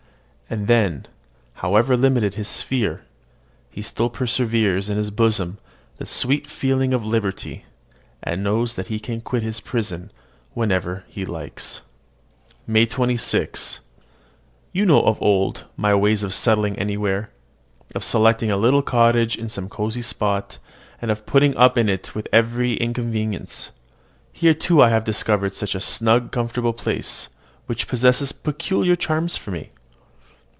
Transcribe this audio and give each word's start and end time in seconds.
And 0.49 0.67
then, 0.67 1.05
however 1.53 1.95
limited 1.95 2.33
his 2.33 2.49
sphere, 2.49 3.05
he 3.69 3.81
still 3.81 4.09
preserves 4.09 4.89
in 4.89 4.97
his 4.97 5.09
bosom 5.09 5.59
the 5.95 6.05
sweet 6.05 6.45
feeling 6.45 6.93
of 6.93 7.05
liberty, 7.05 7.63
and 8.21 8.43
knows 8.43 8.75
that 8.75 8.87
he 8.87 8.99
can 8.99 9.21
quit 9.21 9.43
his 9.43 9.61
prison 9.61 10.11
whenever 10.53 11.05
he 11.07 11.23
likes. 11.23 11.83
MAY 12.67 12.85
26. 12.85 13.79
You 14.73 14.85
know 14.85 15.01
of 15.05 15.21
old 15.21 15.63
my 15.77 15.95
ways 15.95 16.21
of 16.21 16.33
settling 16.33 16.77
anywhere, 16.77 17.29
of 17.95 18.03
selecting 18.03 18.51
a 18.51 18.57
little 18.57 18.81
cottage 18.81 19.37
in 19.37 19.47
some 19.47 19.69
cosy 19.69 20.01
spot, 20.01 20.57
and 21.01 21.09
of 21.09 21.25
putting 21.25 21.55
up 21.55 21.77
in 21.77 21.87
it 21.87 22.13
with 22.13 22.27
every 22.33 22.73
inconvenience. 22.73 23.71
Here, 24.33 24.53
too, 24.53 24.81
I 24.81 24.89
have 24.89 25.05
discovered 25.05 25.53
such 25.53 25.75
a 25.75 25.79
snug, 25.79 26.33
comfortable 26.33 26.73
place, 26.73 27.29
which 27.67 27.87
possesses 27.87 28.33
peculiar 28.33 28.97
charms 28.97 29.37
for 29.37 29.51
me. 29.51 29.69